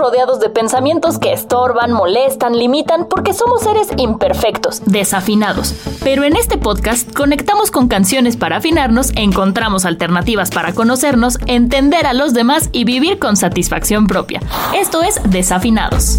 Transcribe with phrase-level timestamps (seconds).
[0.00, 5.74] Rodeados de pensamientos que estorban, molestan, limitan, porque somos seres imperfectos, desafinados.
[6.02, 12.14] Pero en este podcast conectamos con canciones para afinarnos, encontramos alternativas para conocernos, entender a
[12.14, 14.40] los demás y vivir con satisfacción propia.
[14.74, 16.18] Esto es Desafinados.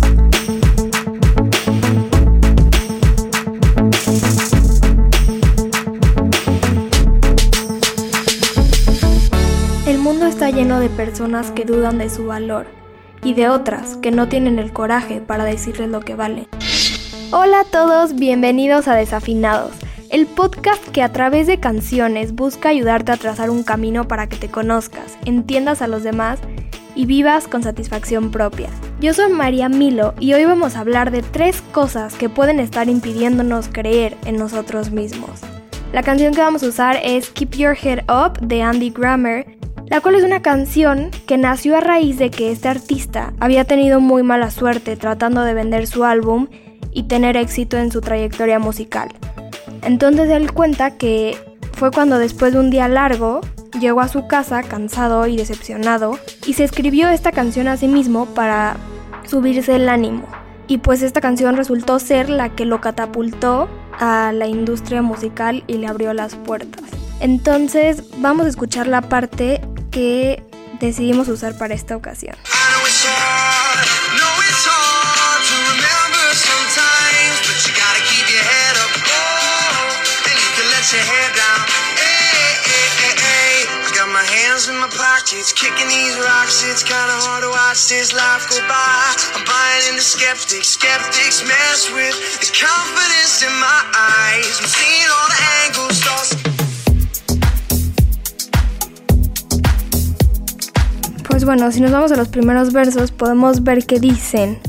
[9.88, 12.81] El mundo está lleno de personas que dudan de su valor
[13.24, 16.48] y de otras que no tienen el coraje para decirles lo que valen.
[17.32, 19.72] Hola a todos, bienvenidos a Desafinados,
[20.10, 24.38] el podcast que a través de canciones busca ayudarte a trazar un camino para que
[24.38, 26.40] te conozcas, entiendas a los demás
[26.96, 28.70] y vivas con satisfacción propia.
[29.00, 32.90] Yo soy María Milo y hoy vamos a hablar de tres cosas que pueden estar
[32.90, 35.40] impidiéndonos creer en nosotros mismos.
[35.94, 39.61] La canción que vamos a usar es Keep Your Head Up de Andy Grammer
[39.92, 44.00] la cual es una canción que nació a raíz de que este artista había tenido
[44.00, 46.48] muy mala suerte tratando de vender su álbum
[46.94, 49.10] y tener éxito en su trayectoria musical.
[49.82, 51.38] Entonces él cuenta que
[51.74, 53.42] fue cuando después de un día largo
[53.82, 58.28] llegó a su casa cansado y decepcionado y se escribió esta canción a sí mismo
[58.28, 58.78] para
[59.28, 60.26] subirse el ánimo.
[60.70, 63.68] Y pues esta canción resultó ser la que lo catapultó
[64.00, 66.86] a la industria musical y le abrió las puertas.
[67.20, 69.62] Entonces vamos a escuchar la parte
[69.92, 70.42] que
[70.80, 72.36] decidimos usar para esta ocasión.
[90.82, 94.60] skeptics, mess with the confidence in my eyes.
[94.60, 96.41] I'm seeing all the angles, lost.
[101.42, 104.60] Pues bueno, si nos vamos a los primeros versos, podemos ver que dicen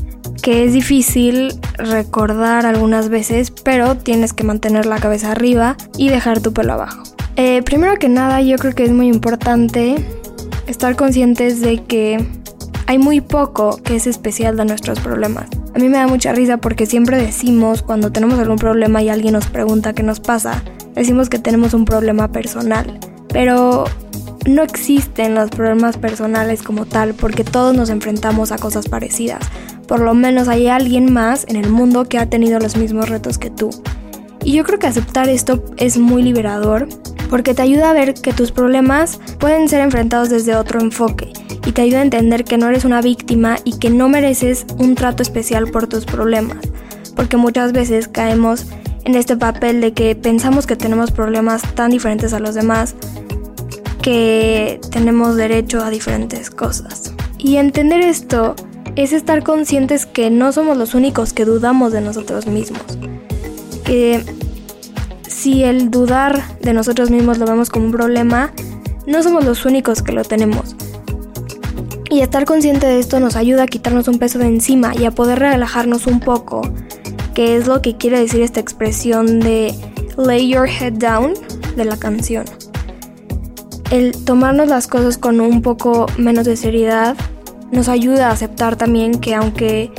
[0.41, 6.41] que es difícil recordar algunas veces, pero tienes que mantener la cabeza arriba y dejar
[6.41, 7.03] tu pelo abajo.
[7.35, 10.03] Eh, primero que nada, yo creo que es muy importante
[10.65, 12.25] estar conscientes de que
[12.87, 15.45] hay muy poco que es especial de nuestros problemas.
[15.75, 19.33] A mí me da mucha risa porque siempre decimos cuando tenemos algún problema y alguien
[19.33, 20.63] nos pregunta qué nos pasa,
[20.95, 22.99] decimos que tenemos un problema personal.
[23.29, 23.85] Pero
[24.45, 29.41] no existen los problemas personales como tal porque todos nos enfrentamos a cosas parecidas.
[29.87, 33.37] Por lo menos hay alguien más en el mundo que ha tenido los mismos retos
[33.37, 33.69] que tú.
[34.43, 36.87] Y yo creo que aceptar esto es muy liberador
[37.29, 41.31] porque te ayuda a ver que tus problemas pueden ser enfrentados desde otro enfoque
[41.65, 44.95] y te ayuda a entender que no eres una víctima y que no mereces un
[44.95, 46.57] trato especial por tus problemas.
[47.15, 48.65] Porque muchas veces caemos
[49.05, 52.95] en este papel de que pensamos que tenemos problemas tan diferentes a los demás
[54.03, 57.13] que tenemos derecho a diferentes cosas.
[57.39, 58.53] Y entender esto
[58.95, 62.83] es estar conscientes que no somos los únicos que dudamos de nosotros mismos.
[63.85, 64.23] Que
[65.27, 68.53] si el dudar de nosotros mismos lo vemos como un problema,
[69.07, 70.75] no somos los únicos que lo tenemos.
[72.09, 75.11] Y estar consciente de esto nos ayuda a quitarnos un peso de encima y a
[75.11, 76.61] poder relajarnos un poco,
[77.33, 79.73] que es lo que quiere decir esta expresión de
[80.17, 81.33] lay your head down
[81.77, 82.45] de la canción
[83.93, 87.15] el tomarnos las cosas con un poco menos de seriedad
[87.71, 89.91] nos ayuda a aceptar también que aunque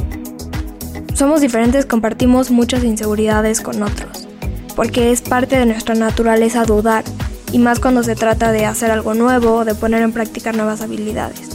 [1.15, 4.27] somos diferentes compartimos muchas inseguridades con otros,
[4.75, 7.05] porque es parte de nuestra naturaleza dudar,
[7.53, 11.51] y más cuando se trata de hacer algo nuevo de poner en práctica nuevas habilidades.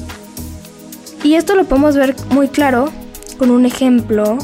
[1.26, 2.90] Y esto lo podemos ver muy claro
[3.38, 4.38] con un ejemplo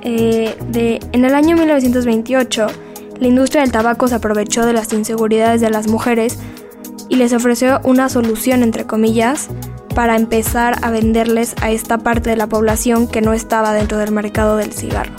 [0.00, 2.66] eh, de en el año 1928
[3.18, 6.38] la industria del tabaco se aprovechó de las inseguridades de las mujeres
[7.10, 9.48] y les ofreció una solución, entre comillas,
[9.94, 14.12] para empezar a venderles a esta parte de la población que no estaba dentro del
[14.12, 15.12] mercado del cigarro.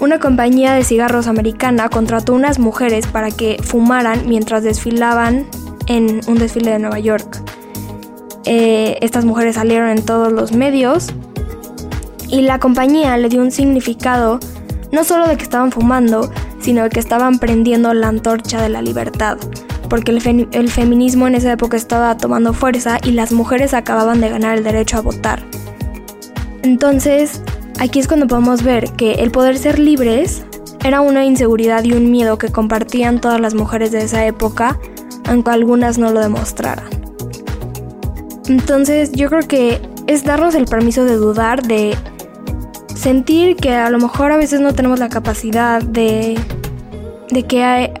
[0.00, 5.46] Una compañía de cigarros americana contrató unas mujeres para que fumaran mientras desfilaban
[5.88, 7.42] en un desfile de Nueva York.
[8.44, 11.08] Eh, estas mujeres salieron en todos los medios
[12.28, 14.38] Y la compañía le dio un significado
[14.92, 16.30] no solo de que estaban fumando,
[16.60, 19.38] sino de que estaban prendiendo la antorcha de la libertad,
[19.88, 24.58] porque el, feminismo en esa época estaba tomando fuerza y las mujeres acababan de ganar
[24.58, 25.42] el derecho a votar.
[26.62, 27.42] Entonces,
[27.78, 30.44] aquí es cuando podemos ver que el poder ser libres
[30.84, 34.78] era una inseguridad y un miedo que compartían todas las mujeres de esa época,
[35.28, 36.88] aunque algunas no lo demostraran.
[38.48, 41.96] Entonces, yo creo que es darnos el permiso de dudar, de
[42.94, 46.38] sentir que a lo mejor a veces no tenemos la capacidad de,
[47.30, 47.92] de que hay,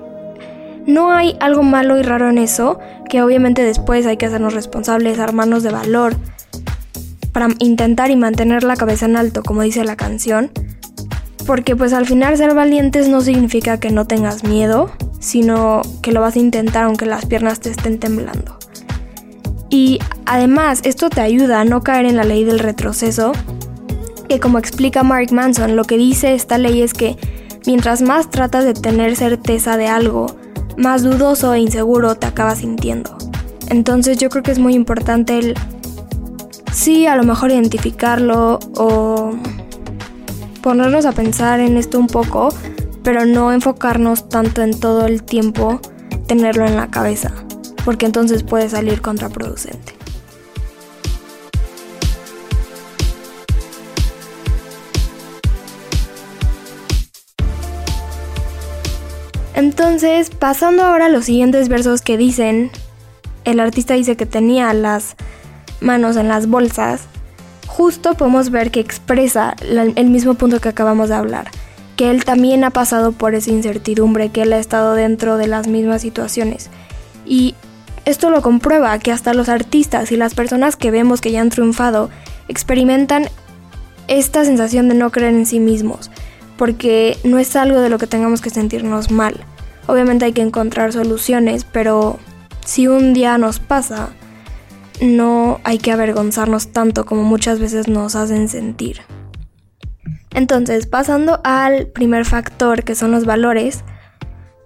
[0.88, 2.78] no hay algo malo y raro en eso,
[3.10, 6.16] que obviamente después hay que hacernos responsables, armarnos de valor
[7.32, 10.50] para intentar y mantener la cabeza en alto, como dice la canción.
[11.46, 14.90] Porque pues al final ser valientes no significa que no tengas miedo,
[15.20, 18.58] sino que lo vas a intentar aunque las piernas te estén temblando.
[19.68, 23.32] Y además esto te ayuda a no caer en la ley del retroceso
[24.26, 27.16] que como explica Mark Manson, lo que dice esta ley es que
[27.66, 30.34] mientras más tratas de tener certeza de algo,
[30.78, 33.16] más dudoso e inseguro te acabas sintiendo.
[33.68, 35.54] Entonces yo creo que es muy importante el
[36.72, 39.32] sí, a lo mejor identificarlo o
[40.62, 42.48] ponernos a pensar en esto un poco,
[43.02, 45.80] pero no enfocarnos tanto en todo el tiempo
[46.26, 47.32] tenerlo en la cabeza,
[47.84, 49.97] porque entonces puede salir contraproducente.
[59.58, 62.70] Entonces, pasando ahora a los siguientes versos que dicen,
[63.44, 65.16] el artista dice que tenía las
[65.80, 67.08] manos en las bolsas,
[67.66, 71.50] justo podemos ver que expresa el mismo punto que acabamos de hablar,
[71.96, 75.66] que él también ha pasado por esa incertidumbre, que él ha estado dentro de las
[75.66, 76.70] mismas situaciones.
[77.26, 77.56] Y
[78.04, 81.50] esto lo comprueba que hasta los artistas y las personas que vemos que ya han
[81.50, 82.10] triunfado
[82.46, 83.28] experimentan
[84.06, 86.12] esta sensación de no creer en sí mismos,
[86.58, 89.34] porque no es algo de lo que tengamos que sentirnos mal.
[89.86, 92.18] Obviamente hay que encontrar soluciones, pero
[92.66, 94.10] si un día nos pasa,
[95.00, 99.00] no hay que avergonzarnos tanto como muchas veces nos hacen sentir.
[100.34, 103.84] Entonces, pasando al primer factor, que son los valores,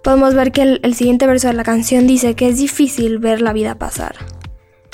[0.03, 3.53] podemos ver que el, siguiente verso de la canción dice que es difícil ver la
[3.53, 4.15] vida pasar.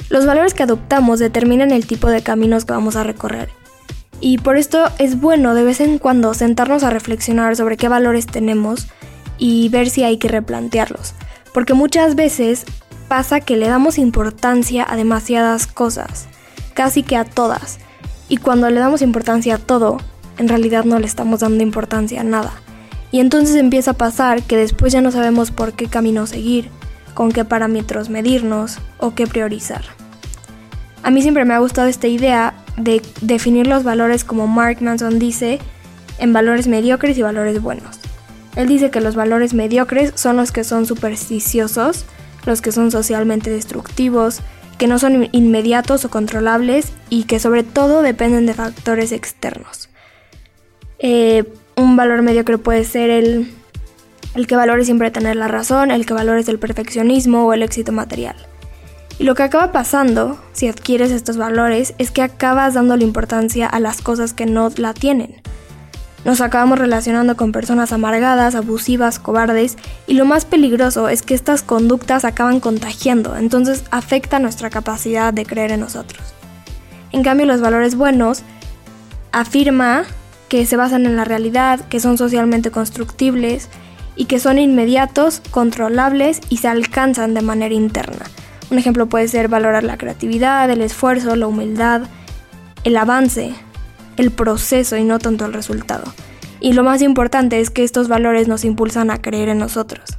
[0.10, 3.59] Los valores que adoptamos determinan el tipo de caminos que vamos a recorrer
[4.22, 8.28] y por esto es bueno de vez en cuando sentarnos a reflexionar sobre qué valores
[8.28, 8.88] tenemos
[9.38, 11.14] y ver si hay que replantearlos.
[11.54, 12.66] Porque muchas veces
[13.08, 16.28] pasa que le damos importancia a demasiadas cosas,
[16.74, 17.80] casi que a todas.
[18.28, 19.98] Y cuando le damos importancia a todo,
[20.38, 22.52] en realidad no le estamos dando importancia a nada.
[23.12, 26.70] Y entonces empieza a pasar que después ya no sabemos por qué camino seguir,
[27.14, 29.84] con qué parámetros medirnos o qué priorizar.
[31.02, 35.20] A mí siempre me ha gustado esta idea de definir los valores como Mark Manson
[35.20, 35.60] dice
[36.18, 38.00] en valores mediocres y valores buenos.
[38.56, 42.06] Él dice que los valores mediocres son los que son supersticiosos,
[42.46, 44.42] los que son socialmente destructivos,
[44.78, 49.90] que no son inmediatos o controlables y que sobre todo dependen de factores externos.
[51.00, 51.44] Eh,
[51.76, 53.52] un valor mediocre puede ser el,
[54.36, 57.92] el que valore siempre tener la razón, el que valore el perfeccionismo o el éxito
[57.92, 58.36] material.
[59.20, 63.82] Y lo que acaba pasando, si adquieres estos valores, es que acabas dándole importancia a
[63.82, 65.42] las cosas que no la tienen.
[66.24, 71.64] Nos acabamos relacionando con personas amargadas, abusivas, cobardes, y lo más peligroso es que estas
[71.64, 76.22] conductas acaban contagiando, entonces afecta nuestra capacidad de creer en nosotros.
[77.12, 78.44] En cambio, los valores buenos
[79.34, 80.06] afirma
[80.48, 83.68] que se basan en la realidad, que son socialmente constructibles
[84.16, 88.26] y que son inmediatos, controlables y se alcanzan de manera interna.
[88.72, 92.04] Un ejemplo puede ser valorar la creatividad, el esfuerzo, la humildad,
[92.84, 93.54] el avance,
[94.18, 96.14] el proceso y no tanto el resultado.
[96.60, 100.18] Y lo más importante es que estos valores nos impulsan a creer en nosotros.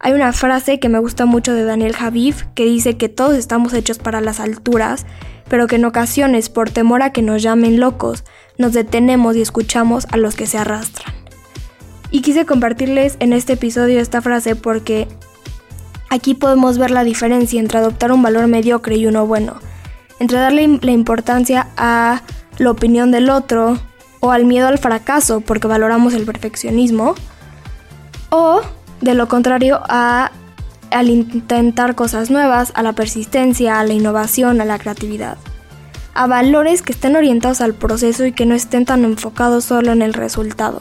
[0.00, 3.72] Hay una frase que me gusta mucho de Daniel Javif que dice que todos estamos
[3.72, 5.06] hechos para las alturas,
[5.48, 8.24] pero que en ocasiones, por temor a que nos llamen locos,
[8.58, 11.14] nos detenemos y escuchamos a los que se arrastran.
[12.10, 15.08] Y quise compartirles en este episodio esta frase porque
[16.10, 19.56] Aquí podemos ver la diferencia entre adoptar un valor mediocre y uno bueno,
[20.18, 22.22] entre darle la importancia a
[22.58, 23.78] la opinión del otro
[24.20, 27.14] o al miedo al fracaso porque valoramos el perfeccionismo,
[28.30, 28.62] o
[29.00, 30.32] de lo contrario a
[30.90, 35.36] al intentar cosas nuevas, a la persistencia, a la innovación, a la creatividad,
[36.14, 40.00] a valores que estén orientados al proceso y que no estén tan enfocados solo en
[40.00, 40.80] el resultado.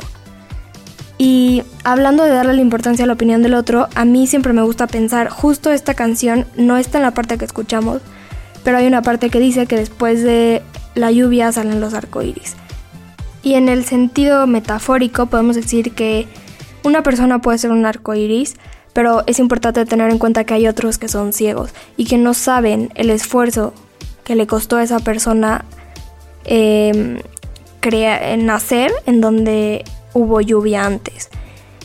[1.18, 4.62] Y hablando de darle la importancia a la opinión del otro, a mí siempre me
[4.62, 8.02] gusta pensar, justo esta canción no está en la parte que escuchamos,
[8.64, 10.62] pero hay una parte que dice que después de
[10.94, 12.56] la lluvia salen los arcoíris.
[13.42, 16.28] Y en el sentido metafórico podemos decir que
[16.84, 18.56] una persona puede ser un arcoíris,
[18.94, 22.34] pero es importante tener en cuenta que hay otros que son ciegos y que no
[22.34, 23.74] saben el esfuerzo
[24.24, 25.66] que le costó a esa persona
[26.46, 27.22] eh,
[28.40, 29.86] nacer en donde
[30.18, 31.30] hubo lluvia antes.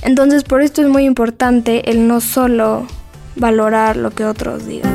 [0.02, 2.86] Entonces por esto es muy importante el no solo
[3.36, 4.90] valorar lo que otros digan.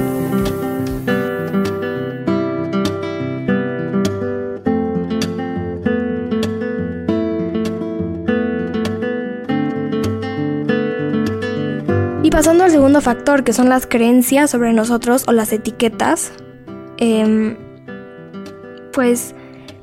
[12.23, 16.33] Y pasando al segundo factor, que son las creencias sobre nosotros o las etiquetas,
[16.97, 17.55] em,
[18.91, 19.33] pues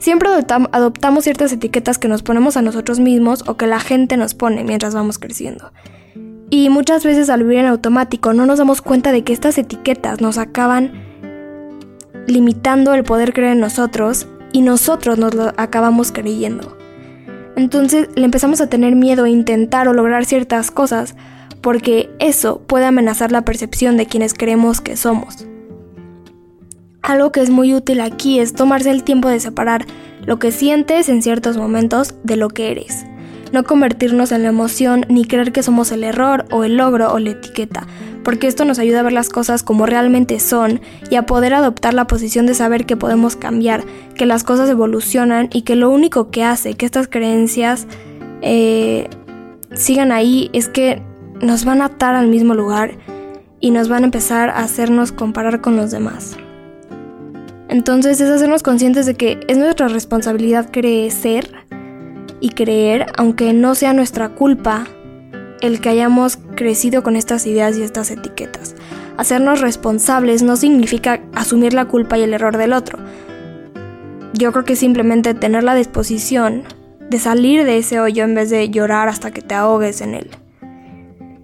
[0.04, 4.34] siempre adoptamos ciertas etiquetas que nos ponemos a nosotros mismos o que la gente nos
[4.34, 5.72] pone mientras vamos creciendo.
[6.50, 10.20] Y muchas veces al vivir en automático no nos damos cuenta de que estas etiquetas
[10.20, 10.92] nos acaban
[12.26, 16.76] limitando el poder creer en nosotros y nosotros nos lo acabamos creyendo.
[17.56, 21.14] Entonces le empezamos a tener miedo a intentar o lograr ciertas cosas
[21.62, 25.46] porque eso puede amenazar la percepción de quienes creemos que somos.
[27.04, 29.84] Algo que es muy útil aquí es tomarse el tiempo de separar
[30.24, 33.04] lo que sientes en ciertos momentos de lo que eres.
[33.52, 37.18] No convertirnos en la emoción ni creer que somos el error o el logro o
[37.18, 37.86] la etiqueta,
[38.24, 40.80] porque esto nos ayuda a ver las cosas como realmente son
[41.10, 43.84] y a poder adoptar la posición de saber que podemos cambiar,
[44.14, 47.86] que las cosas evolucionan y que lo único que hace que estas creencias
[48.40, 49.10] eh,
[49.74, 51.02] sigan ahí es que
[51.42, 52.96] nos van a atar al mismo lugar
[53.60, 56.38] y nos van a empezar a hacernos comparar con los demás.
[57.74, 61.50] Entonces es hacernos conscientes de que es nuestra responsabilidad crecer
[62.38, 64.86] y creer, aunque no sea nuestra culpa,
[65.60, 68.76] el que hayamos crecido con estas ideas y estas etiquetas.
[69.16, 73.00] Hacernos responsables no significa asumir la culpa y el error del otro.
[74.34, 76.62] Yo creo que simplemente tener la disposición
[77.10, 80.30] de salir de ese hoyo en vez de llorar hasta que te ahogues en él.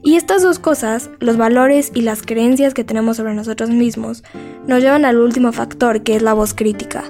[0.03, 4.25] Y estas dos cosas, los valores y las creencias que tenemos sobre nosotros mismos,
[4.67, 7.05] nos llevan al último factor, que es la voz crítica.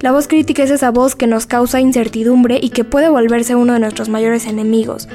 [0.00, 3.74] La voz crítica es esa voz que nos causa incertidumbre y que puede volverse uno
[3.74, 5.08] de nuestros mayores enemigos.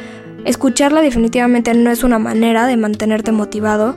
[0.45, 3.95] Escucharla definitivamente no es una manera de mantenerte motivado,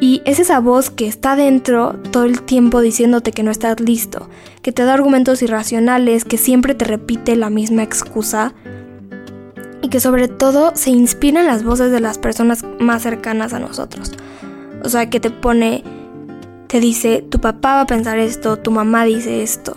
[0.00, 4.28] y es esa voz que está dentro todo el tiempo diciéndote que no estás listo,
[4.60, 8.54] que te da argumentos irracionales, que siempre te repite la misma excusa,
[9.84, 13.58] y que sobre todo se inspira en las voces de las personas más cercanas a
[13.58, 14.12] nosotros.
[14.82, 15.84] O sea, que te pone,
[16.68, 19.76] te dice, tu papá va a pensar esto, tu mamá dice esto,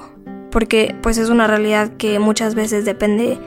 [0.50, 3.38] porque pues es una realidad que muchas veces depende,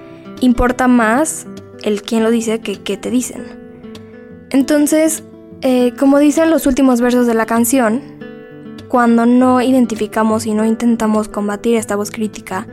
[0.43, 1.47] importa más
[1.83, 3.43] el quién lo dice que qué te dicen.
[4.51, 5.25] Entonces,
[5.63, 8.03] eh, como dicen los últimos versos de la canción,
[8.89, 12.67] cuando no identificamos y no intentamos combatir esta voz crítica,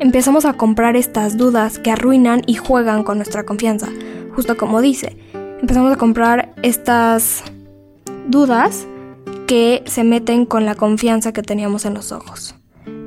[0.00, 3.88] empezamos a comprar estas dudas que arruinan y juegan con nuestra confianza,
[4.34, 5.16] justo como dice.
[5.60, 7.42] Empezamos a comprar estas
[8.28, 8.86] dudas
[9.46, 12.54] que se meten con la confianza que teníamos en los ojos.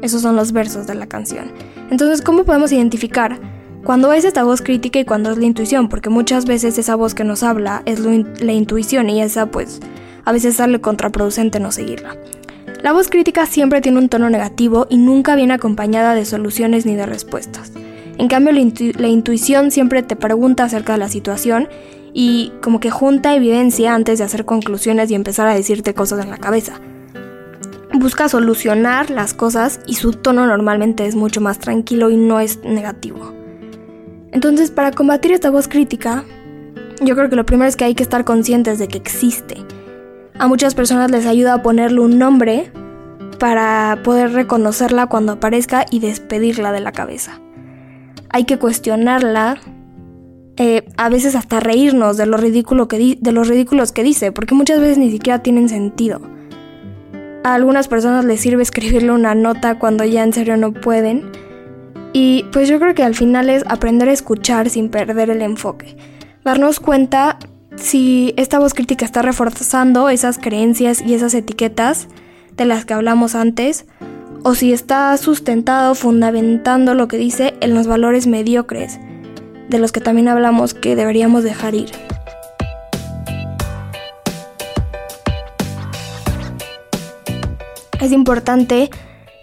[0.02, 1.52] Esos son los versos de la canción.
[1.90, 3.40] Entonces, ¿cómo podemos identificar
[3.84, 5.90] cuando es esta voz crítica y cuando es la intuición?
[5.90, 9.80] Porque muchas veces esa voz que nos habla es la intuición y esa pues
[10.26, 12.16] a veces sale contraproducente no seguirla.
[12.84, 16.96] La voz crítica siempre tiene un tono negativo y nunca viene acompañada de soluciones ni
[16.96, 17.72] de respuestas.
[18.20, 21.70] En cambio, la, intuición siempre te pregunta acerca de la situación
[22.14, 26.30] y como que junta evidencia antes de hacer conclusiones y empezar a decirte cosas en
[26.30, 26.80] la cabeza.
[27.94, 32.64] Busca solucionar las cosas y su tono normalmente es mucho más tranquilo y no es
[32.64, 33.34] negativo.
[34.32, 36.26] Entonces, para combatir esta voz crítica,
[37.02, 39.58] yo creo que lo primero es que hay que estar conscientes de que existe
[40.40, 42.72] a muchas personas les ayuda a ponerle un nombre
[43.40, 47.40] para poder reconocerla cuando aparezca y despedirla de la cabeza.
[48.30, 49.58] Hay que cuestionarla,
[50.58, 52.26] eh, a veces hasta reírnos de,
[52.90, 56.22] que de los ridículos que dice, porque muchas veces ni siquiera tienen sentido.
[57.44, 61.32] A algunas personas les sirve escribirle una nota cuando ya en serio no pueden.
[62.12, 65.96] Y pues yo creo que al final es aprender a escuchar sin perder el enfoque.
[66.44, 67.38] Darnos cuenta
[67.78, 72.08] si esta voz crítica está reforzando esas creencias y esas etiquetas
[72.56, 73.86] de las que hablamos antes,
[74.44, 79.00] o si está sustentado, fundamentando lo que dice en los valores mediocres,
[79.70, 81.92] de los que también hablamos que deberíamos dejar ir.
[88.00, 88.90] Es importante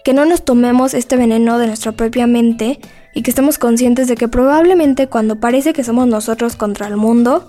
[0.05, 2.79] que no nos tomemos este veneno de nuestra propia mente
[3.14, 7.47] y que estemos conscientes de que probablemente cuando parece que somos nosotros contra el mundo,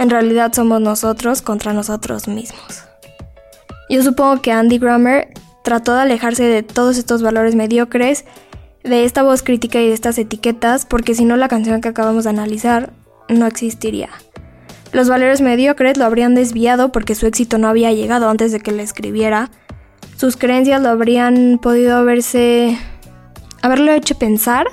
[0.00, 2.84] en realidad somos nosotros contra nosotros mismos.
[3.90, 5.28] Yo supongo que Andy Grammer
[5.62, 8.24] trató de alejarse de todos estos valores mediocres,
[8.82, 12.24] de esta voz crítica y de estas etiquetas, porque si no la canción que acabamos
[12.24, 12.94] de analizar
[13.28, 14.08] no existiría.
[14.92, 18.72] Los valores mediocres lo habrían desviado porque su éxito no había llegado antes de que
[18.72, 19.50] le escribiera.
[20.16, 22.78] Sus creencias lo habrían podido haberse...
[23.60, 24.66] haberlo hecho pensar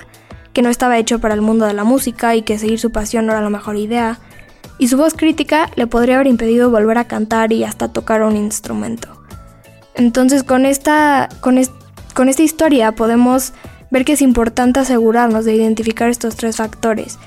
[0.54, 3.26] que no estaba hecho para el mundo de la música y que seguir su pasión
[3.26, 4.18] no era la mejor idea.
[4.78, 8.36] Y su voz crítica le podría haber impedido volver a cantar y hasta tocar un
[8.36, 9.08] instrumento.
[9.94, 11.60] Entonces con esta, con,
[12.14, 13.52] con esta historia podemos
[13.90, 17.18] ver que es importante asegurarnos de identificar estos tres factores.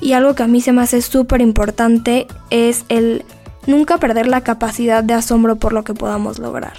[0.00, 3.24] Y algo que a mí se me hace súper importante es el
[3.66, 6.74] nunca perder la capacidad de asombro por lo que podamos lograr.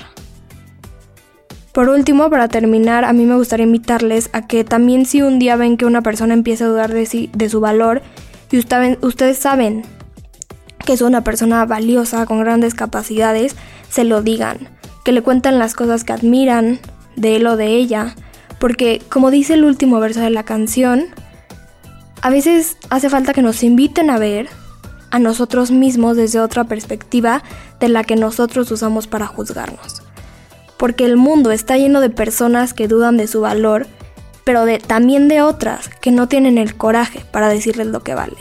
[1.71, 5.55] Por último, para terminar, a mí me gustaría invitarles a que también si un día
[5.55, 8.01] ven que una persona empieza a dudar de, de su valor
[8.51, 9.83] y ustedes saben
[10.85, 13.55] que es una persona valiosa con grandes capacidades,
[13.89, 14.69] se lo digan,
[15.03, 16.79] que le cuenten las cosas que admiran
[17.15, 18.15] de él o de ella,
[18.59, 21.07] porque como dice el último verso de la canción,
[22.21, 24.47] a veces hace falta que nos inviten a ver
[25.09, 27.43] a nosotros mismos desde otra perspectiva
[27.79, 30.03] de la que nosotros usamos para juzgarnos.
[30.77, 33.88] Porque el mundo está lleno de personas que dudan de su valor,
[34.43, 38.38] pero de, también de otras que no tienen el coraje para decirles lo que vale.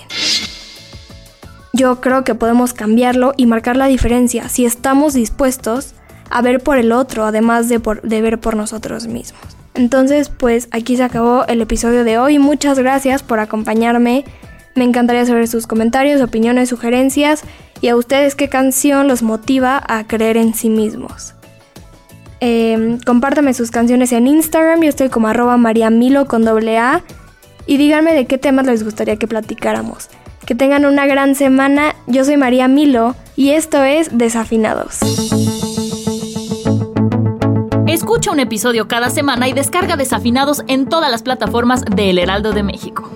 [1.81, 5.95] Yo creo que podemos cambiarlo y marcar la diferencia si estamos dispuestos
[6.29, 9.41] a ver por el otro, además de, ver por nosotros mismos.
[9.73, 12.39] Entonces, pues aquí se acabó el episodio de hoy.
[12.39, 14.27] Muchas gracias por acompañarme.
[14.75, 17.45] Me encantaría saber sus comentarios, opiniones, sugerencias
[17.81, 21.33] y a ustedes qué canción los motiva a creer en sí mismos.
[22.41, 27.03] Eh, compártame sus canciones en Instagram, yo estoy como arroba mariamilo con doble A
[27.65, 30.11] y díganme de qué temas les gustaría que platicáramos.
[30.47, 34.99] Que tengan una gran semana, yo soy María Milo y esto es Desafinados.
[37.87, 42.53] Escucha un episodio cada semana y descarga Desafinados en todas las plataformas de El Heraldo
[42.53, 43.11] de México.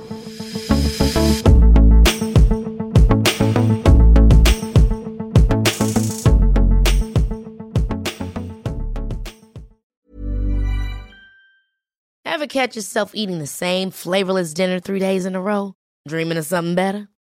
[12.25, 15.75] Ever catch yourself eating the same flavorless dinner three days in a row?
[16.07, 17.09] Dreaming of something better?